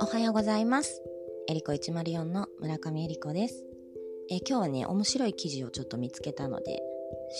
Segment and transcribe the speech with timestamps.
[0.00, 1.00] おはようございます。
[1.48, 3.64] えりこ104の村上えりこです。
[4.28, 6.80] え今日はね、面白い記事をちょっと見つけたので、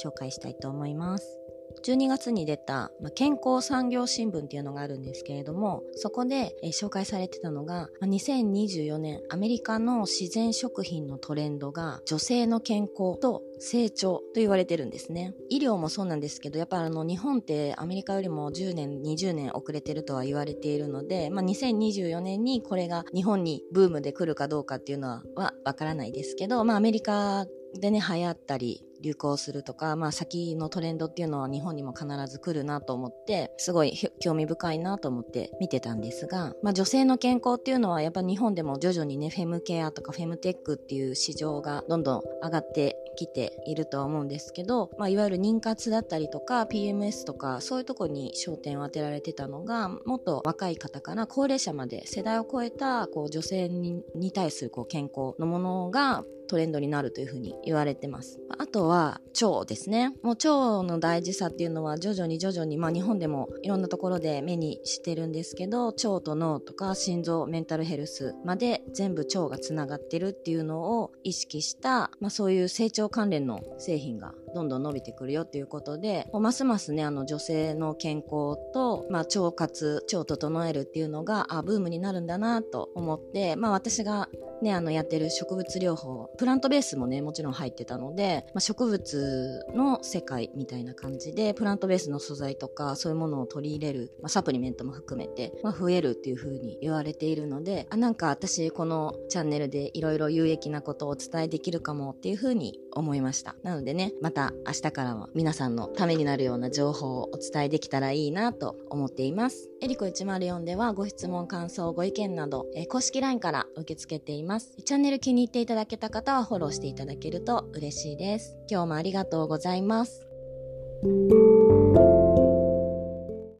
[0.05, 1.42] 紹介したいと思います。
[1.85, 15.35] 12月に出た、健康産業新聞っていうのがあるんですけれども、そこで、紹介されてたのが、まあ2024年アメリカの自然食品のトレンドが女性の健康と成長と言われてるんですね。
[15.49, 58.39] 医療もそうなんですけど、やっぱあの日本ってアメリカよりも10年、20年遅れてるとは言われているので、まあ、2024年にこれが日本にブームで来るかどうかっていうのははわからないですけど、まあアメリカでね、流行ったり、流行するとか、まあ先のトレンドっていうのは日本にも必ず来るなと思って、すごい興味深いなと思って見てたんですが、まあ女性の健康っていうのはやっぱ日本でも徐々にね、フェムケアとかフェムテックっていう市場がどんどん上がってきているとは思うんですけど、まあいわゆる妊活だったりとか PMS とかそういうとこに焦点を当てられてたのが、もっと若い方から高齢者まで世代を超えたこう女性に対するこう健康のものがトレンドになるというふうに言われてます。
[58.59, 60.11] あとは腸ですね。
[60.23, 84.29] もう腸の大事さっていうのは徐々に徐々に、まあ日本でもいろんなところで目にしてるんですけど、腸と脳とか心臓、メンタルヘルスまで全部腸がつながってるっていうのを意識した、まあそういう成長関連の製品がどんどん伸びてくるよっていうことで、ますますね、あの女性の健康と、まあ腸活、腸を整えるっていうのが、あ、ブームになるんだなと思って、まあ私が
[84.63, 103.57] ね、あの、やってる植物療法、プラントベースもね、もちろん入ってたので、まあ、植物の世界みたいな感じで、プラントベースの素材とか、そういうものを取り入れる、まあ、サプリメントも含めて、まあ、増えるっていう風に言われているので、あ、なんか私、このチャンネルでいろいろ有益なことをお伝えできるかもっていう風に思いました。
[103.63, 109.71] なのでね、また明日からは皆さんのためになるような情報をお伝えできたらいいなと思っています。
[109.81, 114.75] エリコ104ではご質問、感想、ご意見など、え公式 LINE から受け付けていますます。
[114.85, 118.57] チャンネル気に入っていただけた方はフォローしていただけると嬉しいです。
[118.71, 120.27] 今日もありがとうございます。